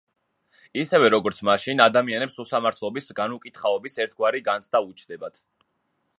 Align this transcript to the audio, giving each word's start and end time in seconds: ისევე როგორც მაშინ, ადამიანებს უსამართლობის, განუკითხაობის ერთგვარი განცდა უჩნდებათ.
ისევე 0.83 1.11
როგორც 1.13 1.41
მაშინ, 1.49 1.83
ადამიანებს 1.85 2.39
უსამართლობის, 2.45 3.13
განუკითხაობის 3.21 4.01
ერთგვარი 4.07 4.43
განცდა 4.51 4.85
უჩნდებათ. 4.91 5.41